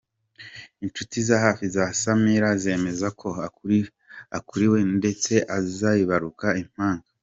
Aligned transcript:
Inshuti 0.83 1.15
za 1.27 1.37
hafi 1.45 1.65
za 1.75 1.85
Samira 2.01 2.49
zemeza 2.63 3.07
ko 3.19 3.27
akuriwe 4.37 4.79
ndetse 4.99 5.33
azibaruka 5.57 6.47
impanga. 6.63 7.07